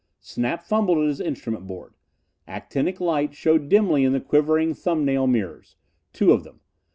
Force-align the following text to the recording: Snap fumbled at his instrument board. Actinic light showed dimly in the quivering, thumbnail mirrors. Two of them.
Snap 0.19 0.63
fumbled 0.63 0.97
at 0.97 1.05
his 1.09 1.21
instrument 1.21 1.67
board. 1.67 1.93
Actinic 2.47 2.99
light 2.99 3.35
showed 3.35 3.69
dimly 3.69 4.03
in 4.03 4.13
the 4.13 4.19
quivering, 4.19 4.73
thumbnail 4.73 5.27
mirrors. 5.27 5.75
Two 6.11 6.31
of 6.31 6.43
them. 6.43 6.59